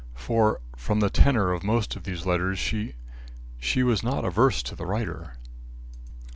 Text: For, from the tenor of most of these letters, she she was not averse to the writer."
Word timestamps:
For, 0.15 0.61
from 0.75 0.99
the 0.99 1.11
tenor 1.11 1.51
of 1.53 1.63
most 1.63 1.95
of 1.95 2.05
these 2.05 2.25
letters, 2.25 2.57
she 2.57 2.95
she 3.59 3.83
was 3.83 4.01
not 4.01 4.25
averse 4.25 4.63
to 4.63 4.75
the 4.75 4.87
writer." 4.87 5.35